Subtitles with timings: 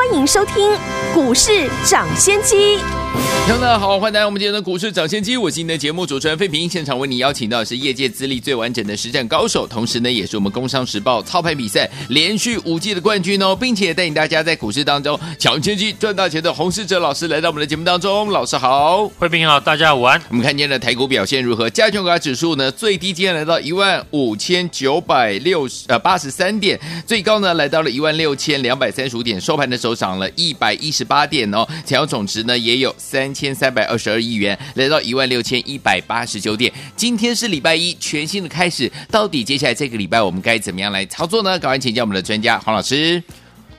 [0.00, 0.54] 欢迎收听
[1.12, 2.78] 股市涨先机。
[3.46, 6.68] 大家好，欢迎来到我们今天的股市涨先机，我是今天的节目主持人费平。
[6.68, 18.30] 现场为你邀请到的是业界资历最完整的实战高手，同时呢，也是我们工商时报操盘比赛连续五季的冠军哦，并且带领大家在股市当中抢先机赚大钱的洪世哲老师来到我们的节目当中。
[18.30, 20.20] 老师好，费平好，大家午安。
[20.28, 21.68] 我们看今天的台股表现如何？
[21.68, 33.30] 加权股价指数呢，最低今天来到一万五千九百六十呃八十三点，最高呢来到了一万六千两百三十五点，收盘的时候涨了一百一十八点哦，成交总值呢也有三。
[33.40, 36.70] 千三百二十二亿元，来到一万六千一百八十九点。
[36.94, 38.90] 今天是礼拜一，全新的开始。
[39.10, 41.58] 到底接下来这个礼拜我们该怎么样来操作呢？
[41.58, 43.22] 赶快请教我们的专家黄老师。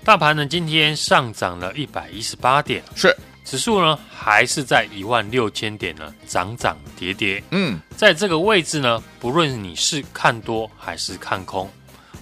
[0.04, 3.16] 大盘呢今天上涨了一百一十八点，是
[3.46, 7.44] 指数呢还是在一万六千点呢，涨涨跌跌。
[7.52, 11.70] 嗯，在这个位置呢，不论你是看多还是看空，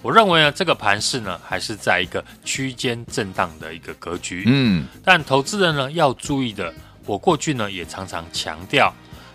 [0.01, 4.43] 我认为呢这个盘势呢还是在一个区间震荡的一个格局。
[4.47, 6.73] 嗯，但投资人呢要注意的。
[7.05, 8.93] 我过去呢也常常强调，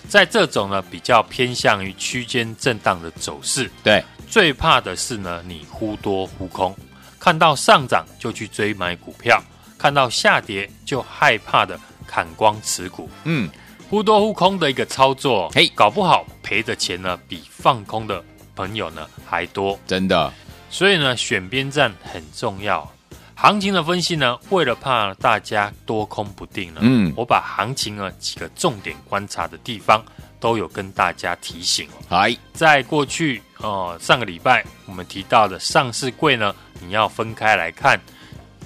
[0.08, 6.72] 在这种呢比较偏向于区间震荡的走势，对，最怕的是呢你忽多忽空，
[7.18, 9.42] 看到上涨就去追买股票，
[9.76, 13.50] 看到下跌就害怕的砍光持股，嗯，
[13.90, 18.22] 忽多忽空的一个操作，嘿，搞不好赔的钱呢比放空的
[18.54, 20.32] 朋友呢还多，真的，
[20.74, 22.92] 所以呢选边站很重要。
[23.36, 30.04] 行情的分析呢，为了怕大家多空不定呢，嗯，我把行情呢几个重点观察的地方
[30.40, 32.02] 都有跟大家提醒哦。
[32.08, 38.00] 嗨，在过去呃上个礼拜我们提到的上市柜呢，你要分开来看。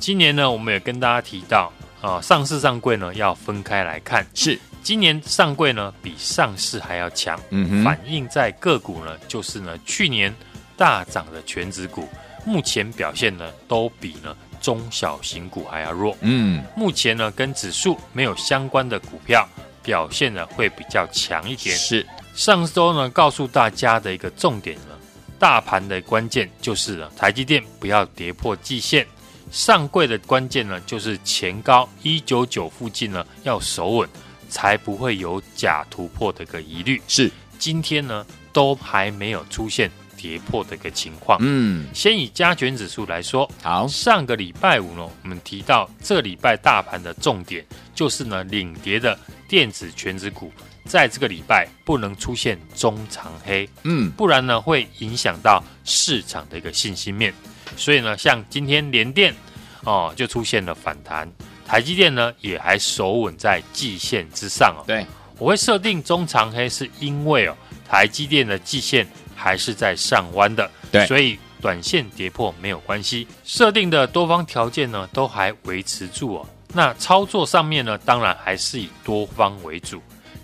[0.00, 1.70] 今年呢，我们也跟大家提到
[2.00, 4.26] 啊、呃，上市上柜呢要分开来看。
[4.32, 10.34] 是，今年上柜呢比上市还要强，嗯哼，反映在个股呢，就是呢去年
[10.78, 12.08] 大涨的全值股，
[12.46, 14.34] 目前表现呢都比呢。
[14.60, 19.48] 中小型股还要弱，嗯，目前呢跟指数没有相关的股票
[19.84, 21.76] 表现呢会比较强一点。
[21.76, 24.98] 是上周呢告诉大家的一个重点呢，
[25.38, 29.06] 大盘的关键就是呢台积电不要跌破季线，
[29.52, 34.08] 上柜的关键呢就是前高一九九附近呢要守稳，
[34.48, 37.00] 才不会有假突破的一个疑虑。
[37.06, 37.30] 是
[37.60, 39.88] 今天呢都还没有出现。
[40.20, 47.64] 跌破的一个情况，嗯，先以加权指数来说，好，上个礼拜五呢，我们提到这礼拜大盘的重点
[47.94, 49.16] 就是呢，领跌的
[49.48, 50.52] 电子全指股，
[50.84, 57.32] 在这个礼拜不能出现中长黑，嗯，不然呢会影响到市场的一个信心面，
[57.76, 59.32] 所以呢，像今天联电
[59.84, 61.30] 哦就出现了反弹，
[61.64, 65.06] 台积电呢也还守稳在季线之上哦，对，
[65.38, 67.56] 我会设定中长黑是因为哦，
[67.88, 69.06] 台积电的季线。
[69.38, 73.28] 还是在上弯的，对，所以短线跌破没有关系。
[73.44, 76.46] 设定的多方条件呢，都还维持住哦。
[76.74, 80.02] 那操作上面呢，当然还是以多方为主。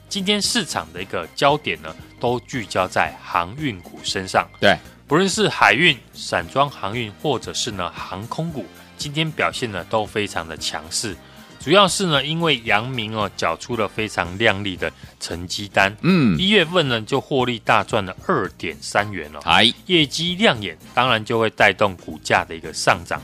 [0.09, 4.49] 今天市场的一个焦点呢，都聚焦在航运股身上。
[4.61, 4.79] 对，
[5.09, 8.65] 不论是海运、散装航运，或者是呢航空股，
[8.97, 11.17] 今天表现呢都非常的强势。
[11.65, 23.19] 主要是呢，因为阳明哦缴出了非常亮丽的成绩单，嗯，一月份呢就获利大赚了二点三元了，哎，业绩亮眼，当然就会带动股价的一个上涨。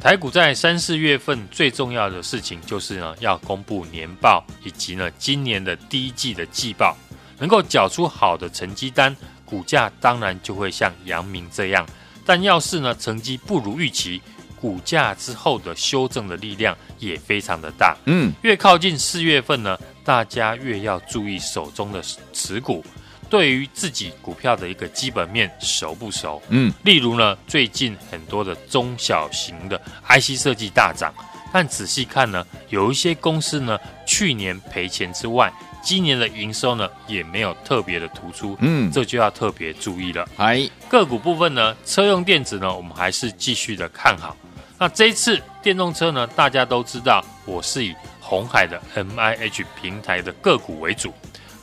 [0.00, 6.96] 台股在三四月份最重要的事情就是呢要公布年报以及呢今年的第一季的季报，
[7.40, 11.84] 能够缴出好的成绩单，股价当然就会像阳明这样。
[12.24, 14.22] 但要是呢成绩不如预期，
[14.64, 22.02] 股价之后的修正的力量也非常的大，嗯，越靠近四月份呢，大家越要注意手中的
[22.32, 22.82] 持股，
[23.28, 26.40] 对于自己股票的一个基本面熟不熟？
[26.48, 29.78] 嗯，例如呢，最近很多的中小型的
[30.08, 31.12] IC 设计大涨，
[31.52, 35.52] 但仔细看呢，有一些公司呢，去年赔钱之外，
[35.82, 40.26] 今年的营收呢也没有特别的突出，嗯，这就要特别注意了。
[40.38, 44.34] 哎，个股部分呢，车用电子呢，我们还是继续的看好。
[44.78, 51.14] 那这一次电动车呢，大家都知道，我是以红海的 MIH 平台的个股为主，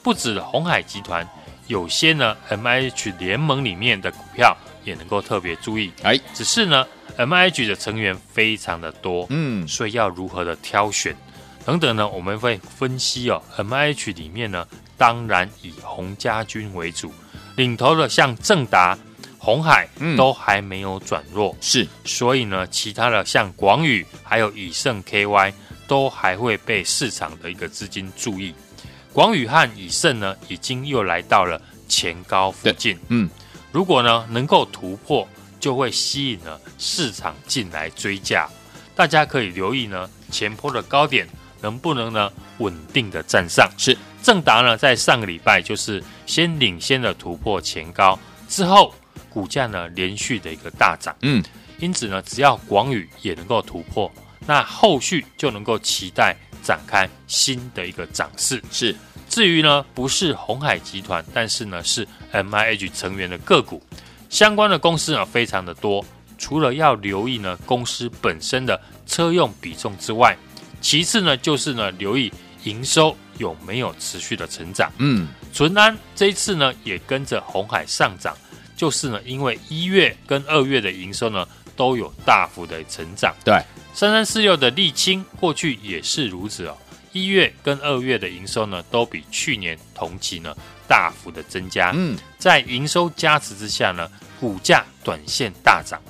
[0.02, 1.28] 不止红海集团，
[1.68, 4.56] 有些呢 MIH 联盟里面的股票
[4.86, 5.92] 也能够特别注意。
[6.04, 6.88] 哎，只是呢
[7.18, 11.16] MIH 的成员非常的多，嗯，所以要如何的挑选
[11.66, 12.08] 等等呢？
[12.08, 14.66] 我们会分析哦，MIH 里面呢，
[14.98, 17.14] 当然以红家军为主，
[17.58, 18.98] 领头的像正达。
[19.44, 25.52] 鸿海嗯都还没有转弱，是所以呢，其他的像广宇还有以盛 KY
[25.88, 28.54] 都还会被市场的一个资金注意。
[29.12, 31.60] 广宇和以盛呢，已经又来到了
[31.90, 33.00] 前高附近。
[33.08, 33.28] 嗯，
[33.72, 35.28] 如果呢能够突破，
[35.60, 38.48] 就会吸引了市场进来追价。
[38.96, 41.28] 大家可以留意呢，前坡的高点
[41.62, 43.68] 能不能呢稳定的站上。
[43.76, 48.94] 是正达呢，在上个礼拜就是先领先的突破前高之后，
[49.30, 51.16] 股价呢连续的一个大涨。
[51.22, 51.44] 嗯，
[51.80, 54.12] 因此呢，只要广宇也能够突破，
[54.46, 58.62] 那后续就能够期待展开新的一个涨势。
[58.72, 58.96] 是
[59.30, 63.82] 至于呢，不是鸿海集团，但是呢是 MIH 成员的个股，
[64.30, 66.06] 相关的公司呢非常的多。
[66.38, 70.36] 除了要留意呢公司本身的车用比重之外，
[70.82, 74.92] 其次呢就是呢留意营收有没有持续的成长。
[74.98, 78.36] 嗯，淳安这一次呢也跟着红海上涨，
[78.82, 83.32] 就是呢因为一月跟二月的营收呢都有大幅的成长。
[83.46, 83.62] 对，
[83.94, 86.76] 三三四六的沥青过去也是如此哦，
[87.12, 90.58] 一月跟二月的营收呢都比去年同期呢
[90.88, 91.92] 大幅的增加。
[91.94, 96.02] 嗯，在营收加持之下呢，股价短线大涨。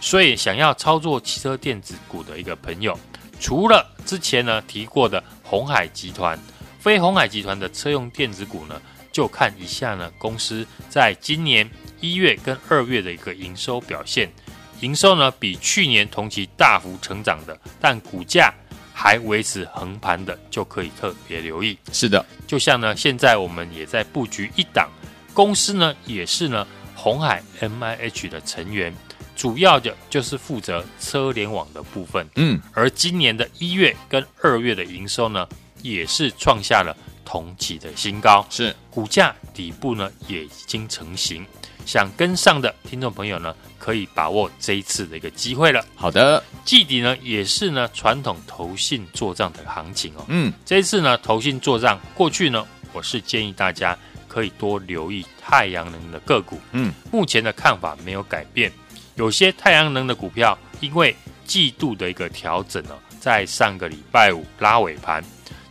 [0.00, 2.96] 所以，想要操作汽车电子股的一个朋友，
[3.40, 6.38] 除了之前呢提过的红海集团，
[6.78, 8.80] 非红海集团的车用电子股呢，
[9.20, 11.70] 就看一下呢公司在今年
[12.00, 14.32] 一月跟二月的一个营收表现。
[14.80, 18.50] 营收呢比去年同期大幅成长的，但股价
[18.94, 21.76] 还维持横盘的，就可以特别留意。
[21.92, 24.88] 是的，就像呢，现在我们也在布局一档
[25.34, 28.90] 公司呢，也是呢红海 MIH 的成员。
[29.36, 35.46] 主要的就是负责车联网的部分，嗯，而今年的一月跟二月的营收呢，
[35.82, 36.96] 也是创下了
[37.30, 38.74] 同期的新高，是。
[38.90, 41.46] 股价底部呢也已经成型，
[41.86, 45.84] 想跟上的听众朋友呢，可以把握这一次的一个机会了。
[45.94, 53.96] 好的，季底呢也是呢传统投信做账的行情哦，嗯，这一次呢投信做账，过去呢我是建议大家
[54.26, 58.72] 可以多留意太阳能的个股，嗯，目前的看法没有改变。
[59.14, 65.22] 有些太阳能的股票，因为季度的一个调整呢，在上个礼拜五拉尾盘，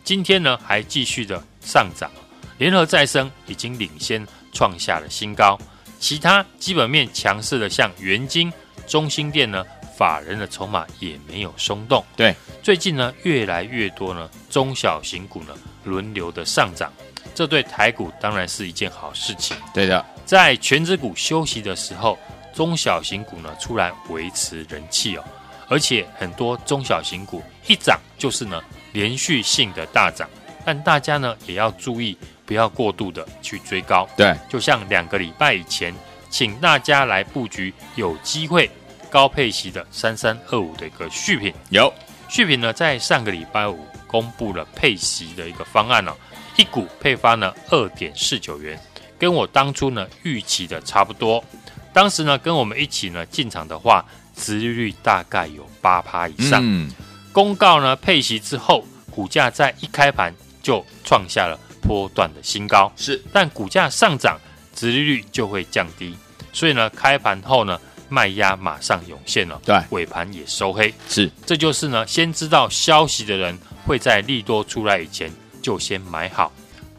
[0.06, 2.10] 今天呢还继续的上涨。
[2.58, 5.58] 联合再生已经领先创下了新高，
[6.00, 8.52] 其他基本面强势的像元晶、
[8.88, 9.66] 中兴电呢，
[9.98, 12.04] 法人的筹码也没有松动。
[12.16, 15.54] 对，最近呢越来越多呢中小型股呢
[15.84, 16.92] 轮流的上涨，
[17.34, 19.56] 这对台股当然是一件好事情。
[19.74, 22.18] 对的，在全指股休息的时候。
[22.52, 25.24] 中小型股呢出来维持人气哦，
[25.70, 28.60] 而且很多中小型股一涨就是呢
[28.92, 30.28] 连续性的大涨，
[30.70, 34.08] 但大家呢也要注意，不要过度的去追高。
[34.16, 35.92] 对，就像两个礼拜以前，
[36.30, 38.70] 请大家来布局有机会
[39.10, 41.52] 高配息的三三二五的一个续品。
[41.72, 41.92] 有
[42.28, 46.14] 续品呢，在上个礼拜五公布了配息的一个方案哦，
[46.56, 48.80] 一股配发呢二点四九元，
[49.18, 51.44] 跟我当初呢预期的差不多。
[51.92, 54.06] 当时呢，跟我们一起呢进场的话，
[54.36, 56.62] 殖利率大概有八趴以上。
[56.64, 56.92] 嗯，
[57.32, 60.32] 公告呢配息之后，股价在一开盘
[60.62, 62.92] 就创下了波段的新高。
[62.96, 64.38] 是，但股价上涨，
[64.76, 66.16] 殖利率就会降低。
[66.52, 67.80] 所以呢，开盘后呢，
[68.10, 69.62] 卖压马上涌现了。
[69.66, 70.94] 对，尾盘也收黑。
[71.08, 76.52] 是，这就是呢，先知道消息的人会在利多出来以前就先买好，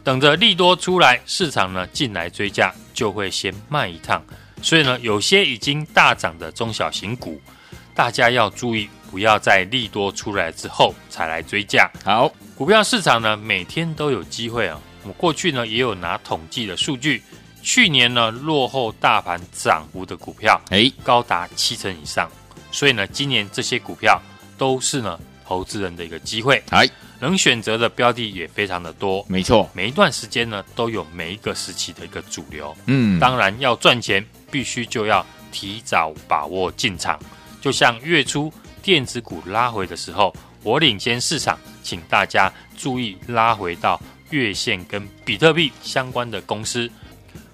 [0.04, 4.24] 等着利多出来，市场呢进来追价，就会先卖一趟。
[4.62, 7.40] 所以呢，有些已经大涨的中小型股，
[7.94, 11.90] 大家要注意，不要在利多出来之后才来追价。
[12.04, 14.80] 好，股票市场呢，每天都有机会啊。
[15.02, 17.22] 我们过去呢也有拿统计的数据，
[17.62, 22.30] 去年呢落后大盘涨幅的股票，哎，高达七成以上。
[22.70, 24.20] 所以呢，今年这些股票
[24.56, 26.62] 都是呢投资人的一个机会。
[26.70, 26.88] 哎，
[27.18, 29.24] 能选择的标的也非常的多。
[29.28, 32.76] 没错，每一段时间呢都有每一个时期的一个主流。
[32.86, 34.24] 嗯，当然要赚钱。
[34.52, 37.16] 必须就要提早把握进场，
[37.60, 46.90] 就像月初电子股拉回的时候，我领先市场，请大家注意拉回到月线跟比特币相关的公司。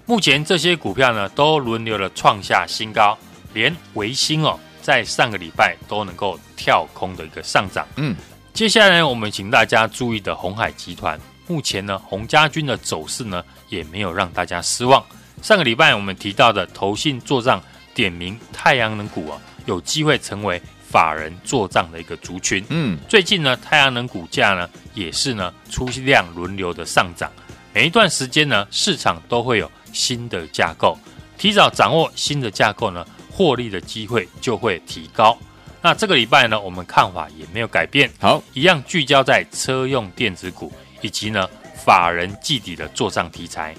[0.05, 3.17] 目前这些股票呢，都轮流的创下新高，
[3.53, 7.85] 连维新哦，在上个礼拜都能够跳空的一个上涨。
[7.97, 8.15] 嗯，
[8.53, 15.03] 接下来我们请大家注意的红海集团，目前呢，洪家军的走势呢，也没有让大家失望。
[15.41, 17.61] 上个礼拜我们提到的投信做账
[17.93, 22.63] 点名太阳能股啊，有机会成为法人做账的一个族群。
[22.69, 27.31] 嗯，最近呢，太阳能股价呢也是呢出量轮流的上涨。
[27.73, 30.97] 每一段时间呢，市场都会有新的架构，
[31.37, 35.37] 提早掌握新的架构呢，获利的机会就会提高。
[35.81, 41.47] 那这个礼拜呢，我们看法也没有改变，好，一样聚焦在车用电子股以及呢
[41.85, 43.75] 法人季底的做账题材。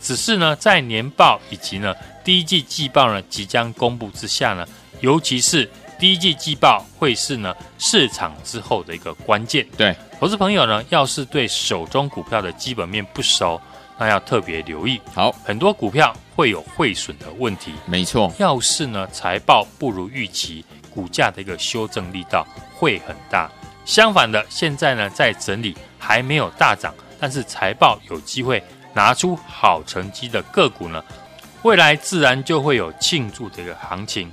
[0.00, 4.66] 只是呢，在年报以及呢第一季季报呢即将公布之下呢，
[5.00, 5.70] 尤其是
[6.02, 9.64] 第一季季报会是呢市场之后的一个关键。
[9.76, 13.60] 对，投资朋友呢，要是对手中股票的基本面不熟，
[13.96, 15.00] 那要特别留意。
[15.14, 17.72] 好，很多股票会有汇损的问题。
[17.86, 22.44] 没错，要是呢财报不如预期，股价的一个修正力道
[22.74, 23.48] 会很大。
[23.84, 28.60] 相反的，现在呢在整理，还没有大涨，但是财报有机会。
[28.92, 31.02] 拿出好成绩的个股呢，
[31.62, 34.32] 未来自然就会有庆祝的一个行情。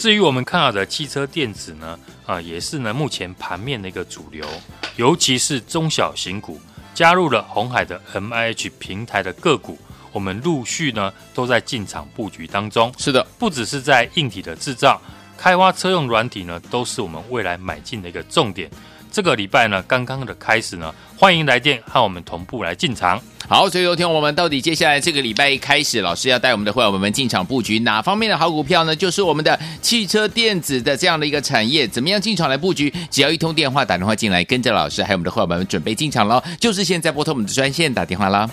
[0.00, 4.48] 至于我们看好的汽车电子呢，啊，也是呢目前盘面的一个主流，
[4.96, 6.58] 尤其是中小型股
[6.94, 9.78] 加入了红海的 MIH 平台的个股，
[10.10, 12.90] 我们陆续呢都在进场布局当中。
[12.96, 14.98] 是的，不只是在硬体的制造、
[15.36, 18.70] 开发车用软体呢，都是我们未来买进的一个重点。
[19.10, 23.20] 这个礼拜呢，刚刚的开始呢，欢迎来电和我们同步来进场。
[23.48, 28.94] 好，所以昨天我们到底接下来这个礼拜一开始，老师要带我们的会员们进场布局哪方面的好股票呢？
[28.94, 32.92] 就是我们的汽车电子的这样的一个产业，怎么样进场来布局？
[33.10, 38.48] 只要一通电话打电话进来，跟着老师还有我们的会员们准备进场喽，就是现在拨通我们的专线打电话啦。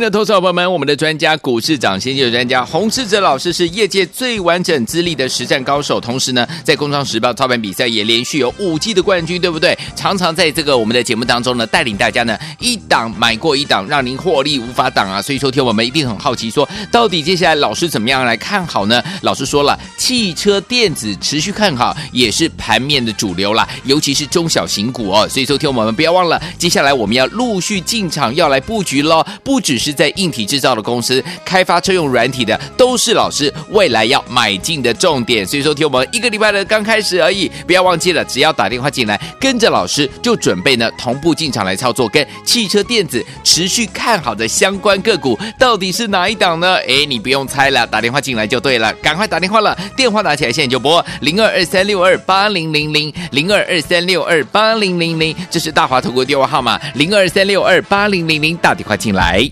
[0.00, 9.78] 的投资者朋友们，我们的专家股市涨先机的专家洪士哲老师是业界最完整资历的实战高手，同时呢，在工商时报操盘比赛也连续有五季的冠军，对不对？
[9.94, 15.22] 常常在这个我们的节目当中呢，带领大家呢一档买过一档，让您获利无法挡啊！
[15.22, 19.00] 所以说，听我们一定很好奇说，说到底接下来老师怎么样来看好呢？
[19.22, 25.28] 老师说了，汽车电子持续看好，也是盘面的主流啦，尤其是中小型股哦。
[25.28, 29.60] 所以说，听我们不要忘了，接下来我们要陆续进场要来布局喽，不。
[29.68, 35.46] 只是在硬体制造的公司开发车用软体的，都是老师未来要买进的重点。
[35.46, 42.08] 所以说，听我们一个礼拜的刚开始而已，不要忘记了，只要打电话进来，跟着老师就准备呢同步进场来操作。
[42.08, 46.76] 跟汽车电子持续看好的相关个股，到底是哪一档呢？
[46.86, 59.48] 哎，你不用猜了，打电话进来就对了，赶快打电话了，电话拿起来，现在就拨零二二三六二八零零零零二二三六二八零零零，这是大华投顾电话号码零二三六二八零零零，打电话进来。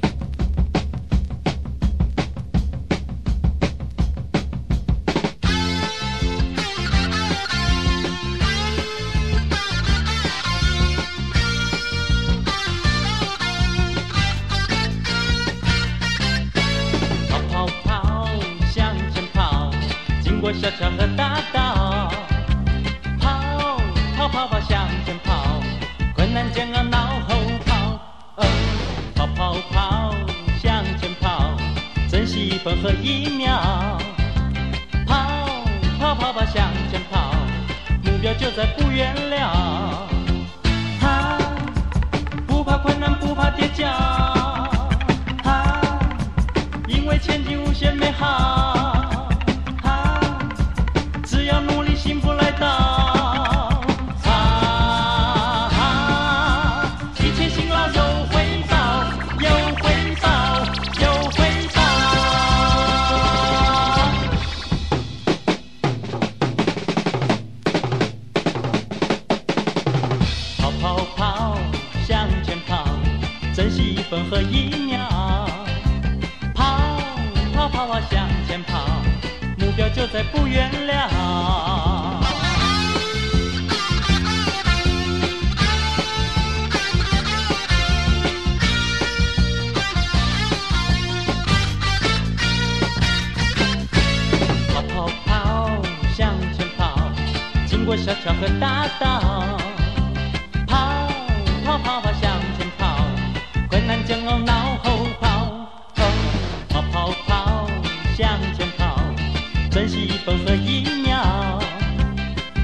[109.77, 111.61] 珍惜一分和一秒，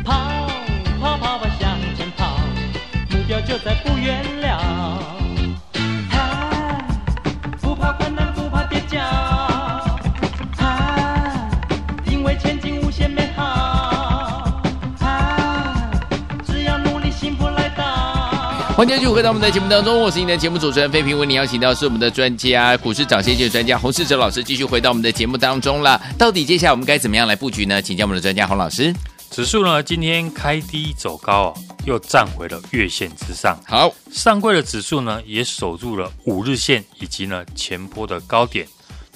[0.03, 0.49] 跑
[0.99, 2.39] 跑跑跑向前跑，
[3.11, 5.22] 目标就在不远了。
[18.75, 26.01] 欢迎继续回到我们的节目当中，我是你的节目主持人费平，为你邀请到是我们的专家股市涨先机专家洪世哲老师，继续回到我们的节目当中了。
[26.17, 27.83] 到底接下来我们该怎么样来布局呢？
[27.83, 28.93] 请教我们的专家洪老师。
[29.31, 33.59] 指数呢今天开低走高哦，又站回了月线之上。
[33.67, 38.67] 好，上柜的指数呢也守住了五日线以及呢前波的高点，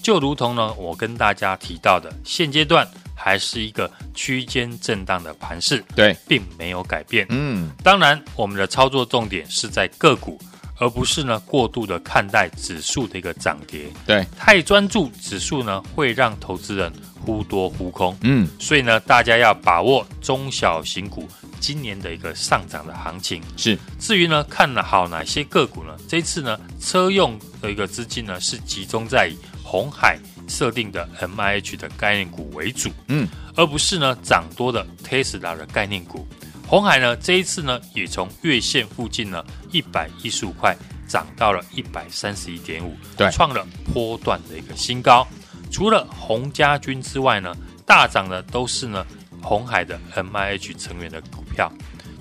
[0.02, 2.86] 就如同呢我跟大家提到的，现阶段
[3.26, 7.26] 还是一个区间震荡的盘势，对，并没有改变。
[7.28, 10.40] 嗯，当然，我们的操作重点是在个股。
[10.78, 16.92] 而不是呢过度的看待指数的一个涨跌，对，太专注指数呢会让投资人
[17.24, 21.26] 忽多忽空，嗯，所以呢大家要把握中小型股
[21.58, 23.42] 今年的一个上涨的行情。
[23.56, 25.96] 是，至于呢看好哪些个股呢？
[26.06, 29.32] 这次呢车用的一个资金呢是集中在
[29.64, 30.18] 红海
[30.48, 36.26] 设定的 MIH 的概念股为主，嗯，而不是呢涨多的 Tesla 的概念股。
[36.66, 40.76] 红海呢，这一次呢，也从月线附近呢一百一十五块
[41.06, 45.26] 涨到了一百三十一点五，对，创了波段的一个新高。
[45.70, 49.06] 除了洪家军之外呢，大涨的都是呢
[49.40, 51.72] 红海的 MIH 成员的股票，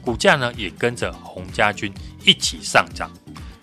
[0.02, 1.92] 股价呢也跟着洪家军
[2.24, 3.10] 一起上涨。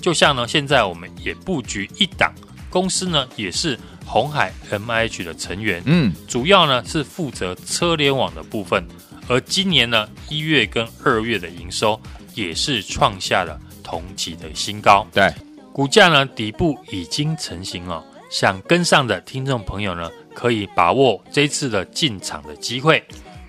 [0.00, 2.32] 就像呢，现在我们也布局一档
[2.68, 8.86] 公司呢，也是鸿海 MIH 的成员，嗯，主要呢是负责车联网的部分。
[9.28, 11.98] 而今年呢，一月跟二月的营收
[12.34, 15.06] 也是创下了同期的新高。
[15.12, 15.32] 对，
[15.72, 23.02] 股价呢底部已经成型了，想跟上的听众朋友呢，可以把握这次的进场的机会。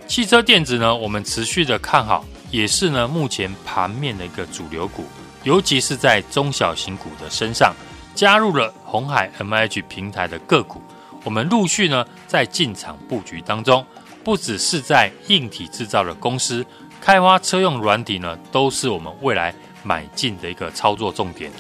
[0.08, 5.06] 汽车电子呢，我们持续的看好，也是呢目前盘面的一个主流股，
[5.44, 7.74] 尤其是在中小型股的身上，
[8.14, 10.80] 加入了红海 MH 平台的个股，
[11.24, 13.84] 我们陆续呢在进场布局当中。
[14.24, 16.64] 不只是在硬体制造的公司
[17.02, 21.52] 开发车用软体呢，都是我们未来买进的一个操作重点。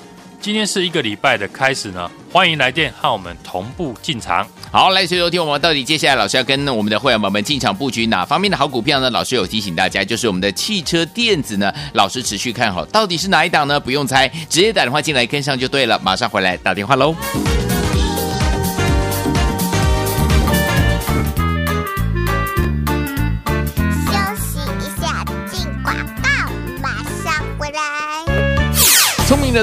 [0.44, 4.46] 今天是一个礼拜的开始呢，欢迎来电和我们同步进场。
[4.70, 9.10] 好，来，所以收听我们到底接下来老师要跟我们的会员宝们进场布局哪方面的好股票呢？
[9.10, 13.80] 老师有提醒大家，就是我们的汽车电子呢，老师持续看好，到底是哪一档呢？
[13.80, 15.98] 不用猜，直接打电话进来跟上就对了。
[16.04, 17.16] 马上回来打电话喽。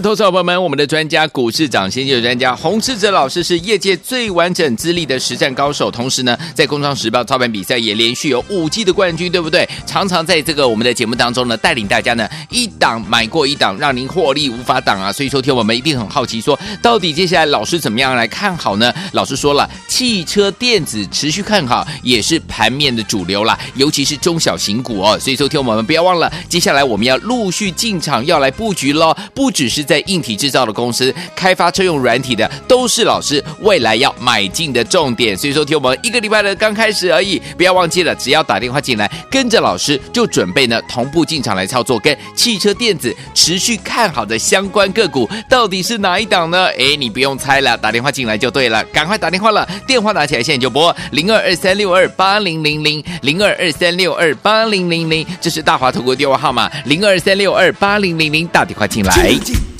[0.00, 9.68] 的投资伙伴们，我们的专家股市涨先机的专家洪士哲老师是业界最完整资历的实战高手，同时呢，在工商时报操盘比赛也连续有五季的冠军，对不对？
[9.86, 15.12] 常常在这个我们的节目当中呢，带领大家呢一档买过一档，让您获利无法挡啊！
[15.12, 18.92] 所以说，听我们一定很好奇说，到底接下来老师怎么样来看好呢？
[19.12, 25.18] 老师说了，汽车电子持续看好，也是盘面的主流啦，尤其是中小型股哦。
[25.18, 29.50] 所以说，听我们不要忘了，接下来我们要陆续进场，要来布局喽，不。
[29.50, 35.36] 只是在硬体制造的公司开发车用软体的，都是老师未来要买进的重点。
[35.36, 41.98] 所以说，听我们一个礼拜的刚开始而已，不要忘记了，只要打电话进来，跟着老师就准备呢同步进场来操作。
[41.98, 46.68] 跟汽车电子持续看好的相关个股，到底是哪一档呢？
[46.78, 59.12] 哎，你不用猜了，打电话进来就对了，赶快打电话了，电话拿起来，现在就拨零二二三六二八零零零零二二三六二八零零零，这是大华投顾电话号码零二三六二八零零零，打电话进来。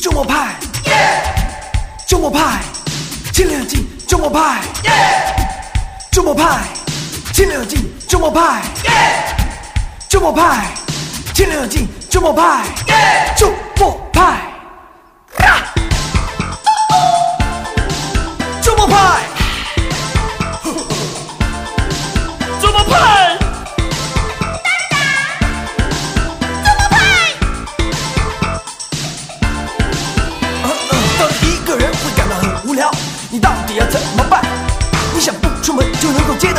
[0.00, 0.54] 中国派，
[2.06, 2.62] 周末派，
[3.34, 4.62] 清凉净，中国派，
[6.10, 6.60] 周末派，
[7.34, 8.62] 清凉净，中国派，
[10.08, 10.68] 周末派，
[11.34, 12.64] 清凉净，中国派，
[13.36, 14.40] 中国派，
[18.62, 19.29] 中国派。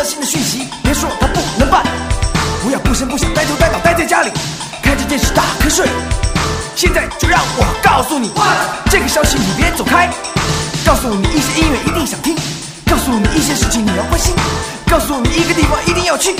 [0.03, 1.83] 新的讯息，别说他不能办，
[2.63, 4.31] 不要不声不响、呆头呆脑待在家里，
[4.81, 5.87] 开着电视打瞌睡。
[6.75, 8.31] 现在就让我告诉你，
[8.89, 10.09] 这个消息你别走开。
[10.83, 12.35] 告诉你一些音乐一定想听，
[12.89, 14.33] 告诉你一些事情你要关心，
[14.87, 16.35] 告诉你一个地方一定要去，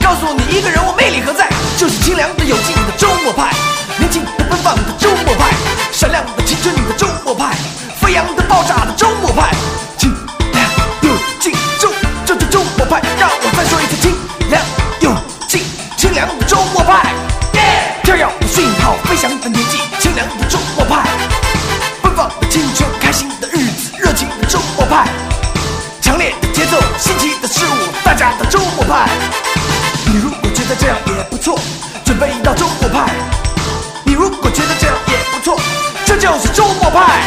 [0.00, 1.48] 告诉你一个人我魅力何在，
[1.78, 3.54] 就是清凉的、有劲的周末派，
[3.96, 5.52] 年轻的、奔放的周末派，
[5.92, 7.54] 闪亮的、青春的周末派，
[8.00, 9.54] 飞扬的、爆炸的周末派。
[9.96, 10.10] 请
[12.84, 14.14] 派，让我再说一次，清
[14.50, 14.62] 凉
[15.00, 15.12] 有
[15.48, 15.62] 劲，
[15.96, 17.12] 清凉周末派。
[18.02, 21.08] 跳跃的讯号，飞翔的天际，清凉的周末派。
[22.02, 25.08] 奔放的青春，开心的日子，热情的周末派。
[26.00, 29.08] 强烈的节奏，新奇的事物，大家的周末派。
[30.06, 31.58] 你如果觉得这样也不错，
[32.04, 33.10] 准备一道周末派。
[34.04, 35.58] 你如果觉得这样也不错，
[36.04, 37.22] 这就是周末派。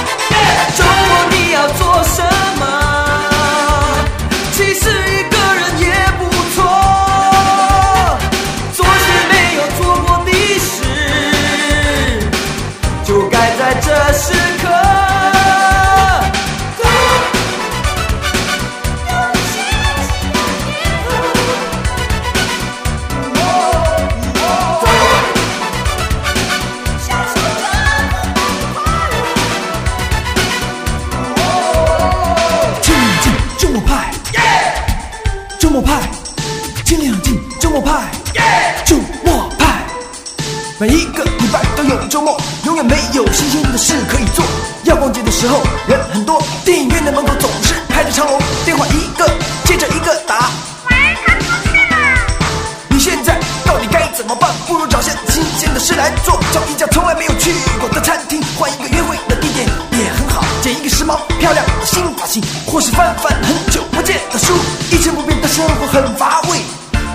[62.98, 64.54] 翻翻很久不见的书。
[64.90, 66.58] 一成不变的生活很乏味。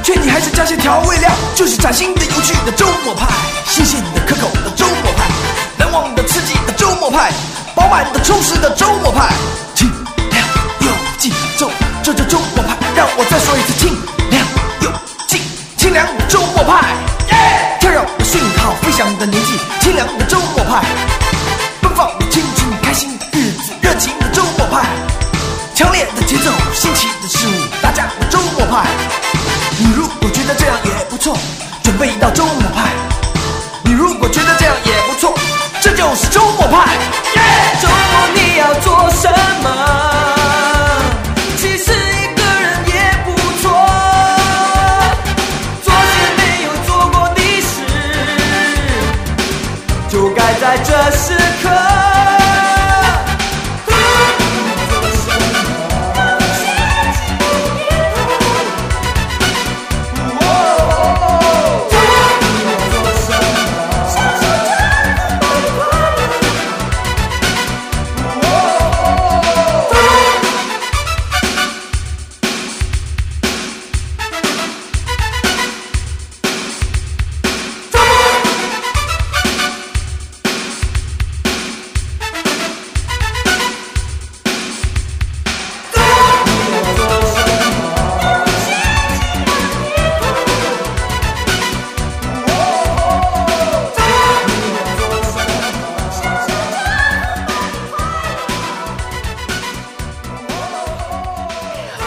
[0.04, 3.26] 劝你还是加些调味料，就是崭新的、有趣的周末派，
[3.66, 5.24] 新鲜的、可口的周末派，
[5.76, 7.32] 难忘的、刺激的周末派，
[7.74, 9.32] 饱满的、充实的周末派，
[9.74, 9.90] 清
[10.30, 10.46] 凉
[10.80, 11.68] 又劲奏，
[12.00, 12.76] 这叫周末派。
[12.94, 13.96] 让我再说一次，清
[14.30, 14.46] 凉
[14.82, 14.90] 又
[15.26, 15.40] 劲，
[15.76, 16.94] 清凉周末派。
[17.80, 19.58] 跳跃的讯号，飞翔的年纪，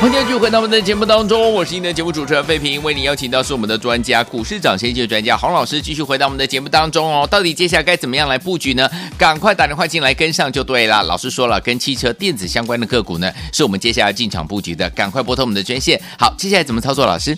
[0.06, 7.26] 欢迎继续回到我们的节目当中，我是您的节目主持人费平，为您邀请到是我们的专家股市涨先机专家洪老师，继续回到我们的节目当中哦。
[7.26, 8.88] 到底接下来该怎么样来布局呢？
[9.18, 11.02] 赶快打电话进来跟上就对了。
[11.02, 16.00] 老师说了，跟汽车电子相关的个股呢，是我们接下来进场布局的，赶快拨通我们的专线。
[16.20, 17.08] 好，接下来怎么操作？
[17.08, 17.36] 老师，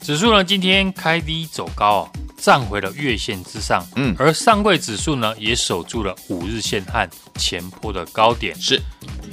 [0.00, 8.78] 指数呢今天开低走高哦，站回了月线之上，嗯，而上柜指数呢也守住了五日线和前波的高点，是。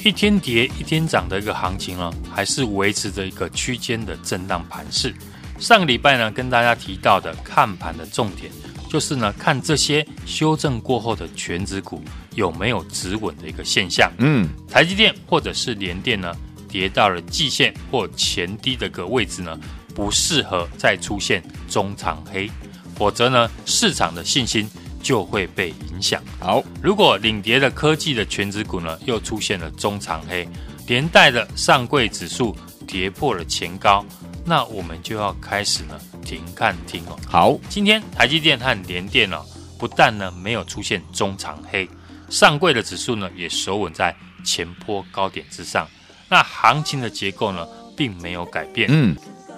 [0.03, 5.11] 一天跌一天涨的一个行情呢，还是维持着一个区间的震荡盘势。
[5.57, 8.51] 上个礼拜呢，跟大家提到的看盘的重点，
[8.87, 12.03] 就是呢看这些修正过后的全值股
[12.35, 14.11] 有没有止稳的一个现象。
[14.19, 16.31] 嗯，台积电或者是联电呢，
[16.69, 19.59] 跌到了季线或前低的个位置呢，
[19.95, 22.51] 不适合再出现中长黑，
[22.95, 24.69] 否则呢市场的信心。
[25.05, 26.19] 就会被影响。
[26.39, 30.49] 好，如果领跌的科技的全指股呢，又出现了中长黑，
[30.87, 34.03] 连带的上柜指数跌破了前高，
[34.43, 37.15] 那我们就要开始呢停看停哦。
[37.29, 39.39] 好，今天台积电和联电呢，
[39.77, 41.87] 不但呢没有出现中长黑，
[42.31, 45.87] 上柜的指数呢也守稳在前坡高点之上，
[46.27, 48.87] 那行情的结构呢并没有改变。
[48.91, 49.15] 嗯，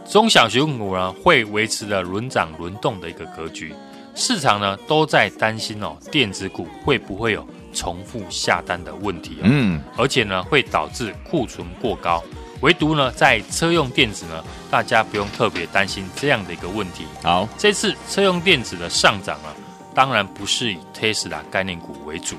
[0.10, 3.74] 中小型股呢会维持着轮涨轮动的一个格局。
[4.18, 9.38] 市场呢都在担心哦，电子股会不会有重复下单的问题？
[9.44, 12.22] 嗯，而且呢会导致库存过高。
[12.62, 17.06] 唯独呢在车用电子呢，大家不用特别担心这样的一个问题。
[17.22, 19.54] 好，这次车用电子的上涨啊，
[19.94, 22.36] 当然不是以 Tesla 概念股为主。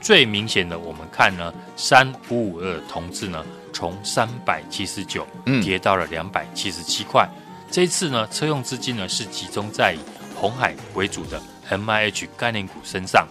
[0.00, 5.24] 最明显的，我们看呢，三五五二的同志呢，从三百七十九
[5.62, 7.28] 跌到了两百七十七块。
[7.70, 9.98] 这一次呢，车用资金呢是集中在以
[10.40, 13.28] 红海为主的 MIH 概念股身上，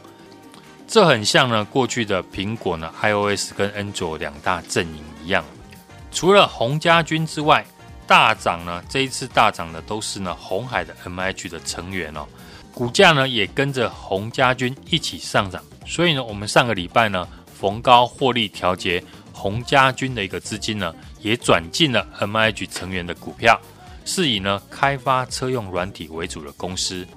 [0.88, 5.44] 这很像呢过去的苹果呢 iOS 跟安卓两大阵营一样。
[6.12, 7.66] 除了鸿家军之外，
[8.06, 12.28] 大涨呢这一次大涨的都是呢红海的 MIH 的成员哦，
[12.76, 15.64] 股价呢也跟着鸿家军一起上涨。
[15.88, 17.28] 所以呢，我们上个礼拜呢
[17.60, 23.60] 逢高获利调节鸿家军的一个资金呢，也转进了 MIH 成员的股票。
[24.12, 27.08] 是以呢开发车用软体为主的公司，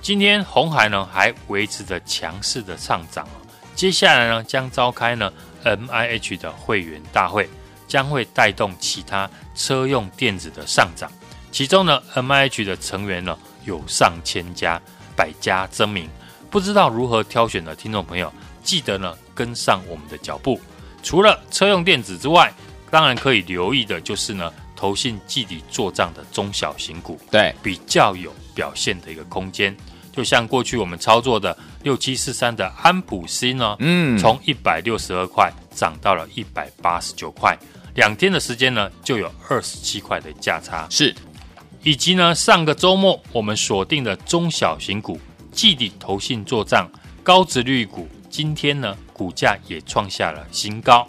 [0.00, 3.26] 今天红海呢还维持着强势的上涨，
[3.74, 5.32] 接下来呢将召开呢
[5.64, 7.50] MIH 的会员大会，
[7.88, 11.10] 将会带动其他车用电子的上涨。
[11.50, 14.80] 其中呢 MIH 的成员呢有上千家，
[15.16, 16.08] 百家争鸣，
[16.50, 20.60] 不知道如何挑选的听众朋友，记得呢跟上我们的脚步。
[21.02, 22.54] 除了车用电子之外，
[22.92, 24.52] 当然可以留意的就是呢。
[24.78, 29.76] 投信季底做账的中小型股，对，比较有表现的一个空间。
[30.12, 37.58] 就像过去我们操作的六七四三的安普新呢，嗯从一百六十二块涨到了一百八十九块，
[37.96, 40.86] 两天的时间呢就有二十七块的价差。
[40.88, 41.12] 是，
[41.82, 46.88] 以及呢上个周末我们锁定的中小型股，季底投信做账
[47.24, 51.04] 高值率股，今天呢股价也创下了新高。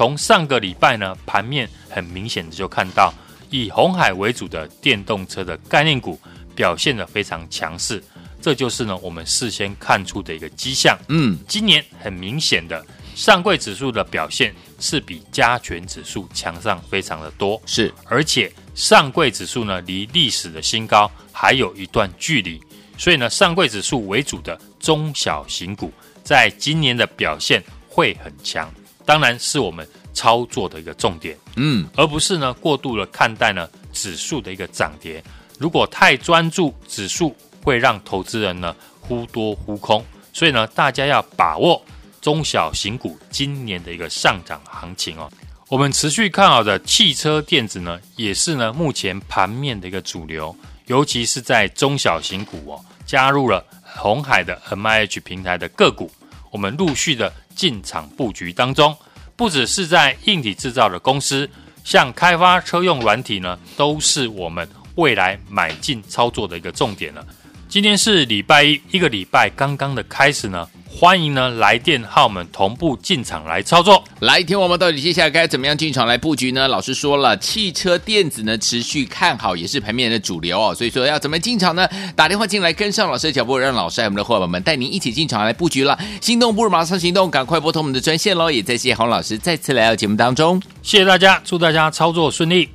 [0.00, 3.12] 从上个礼拜呢盘面很明显的就看到，
[3.50, 6.18] 以红海为主的电动车的概念股
[6.56, 8.02] 表现的非常强势，
[8.40, 10.98] 这就是呢我们事先看出的一个迹象。
[11.10, 12.82] 嗯，今年很明显的
[13.14, 22.58] 上柜指数的表现是比加权指数强上非常的多，是，而且上柜指数呢离历史的新高还有一段距离，
[22.96, 25.92] 所以呢上柜指数为主的中小型股
[26.24, 28.72] 在今年的表现会很强，
[29.04, 31.36] 当然是我们操作的一个重点。
[31.56, 35.22] 嗯，而不是呢过度的看待呢指数的一个涨跌。
[35.58, 40.04] 如果太专注指数，会让投资人呢忽多忽空。
[40.32, 41.84] 所以呢，大家要把握
[42.20, 45.30] 中小型股今年的一个上涨行情哦。
[45.68, 50.54] 我们持续看好的汽车电子呢，也是呢目前盘面的一个主流，
[50.86, 56.10] 尤其是在中小型股哦，加入了红海的 MIH 平台的个股，
[56.50, 58.96] 我们陆续的进场布局当中。
[59.36, 61.46] 不只是在硬体制造的公司，
[61.84, 67.26] 像开发车用软体呢，都是我们未来买进操作的一个重点了。
[67.68, 70.66] 今天是礼拜一，一个礼拜刚刚的开始呢。
[70.92, 74.02] 欢迎呢来电和我们同步进场来操作。
[74.18, 76.66] 来听我们到底接下来该怎么样进场来布局呢？
[76.68, 80.74] 老师说了，汽车电子呢持续看好，也是盘面的主流哦。
[80.74, 81.88] 所以说要怎么进场呢？
[82.14, 85.98] 打电话进来跟上老师的脚步，让老师和我们的伙伴们带您一起进场来布局了。
[86.20, 88.50] 心动不如马上行动，赶快拨通我们的专线喽！
[88.50, 92.68] 也再谢洪老师再次来到节目当中，谢谢大家，祝大家操作顺利。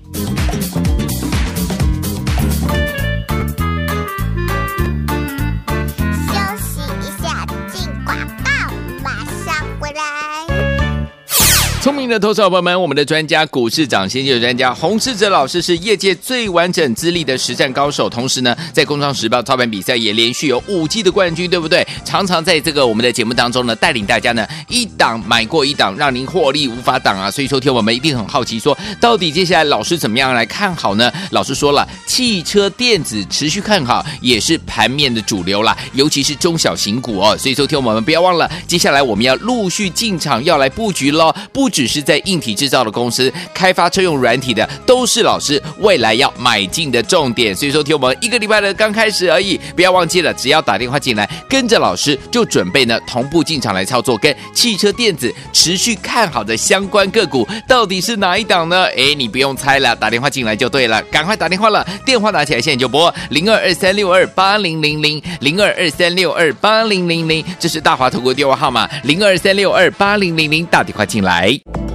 [12.16, 21.86] 的投资者朋友们，我们的专家股市涨先机的专家洪士哲老师是业界最完整资历的实战高手，同时呢，在《工商时报》操盘比赛也连续有五季的冠军，对不对？
[22.06, 27.30] 常常在这个我们的节目当中呢，带领大家呢一档买过一档，让您获利无法挡啊！
[27.30, 31.12] 所以说，听我们一定很好奇说，说到底接下来老师怎么样来看好呢？
[31.32, 37.38] 老师说了，汽车电子持续看好，也是盘面的主流啦，尤其是中小型股哦。
[37.38, 41.66] 所以说，听我们不要忘了，接下来我们要陆续进场，要来布局喽，不。
[41.76, 47.56] 只是在硬体制造的公司开发车用软体的，都是老师未来要买进的重点。
[47.56, 58.86] 所以说，听我们一个礼拜的刚开始而已，不要忘记了，只要打电话进来，跟着老师就准备呢同步进场来操作，跟汽车电子持续看好的相关个股到底是哪一档呢？
[58.96, 71.95] 哎，你不用猜了，打电话进来就对了，赶快打电话了，电话拿起来现在就拨零二二三六二八零零零零二二三六二八零零零，这是大华投顾电话号码零二三六二八零零零，打电话进来。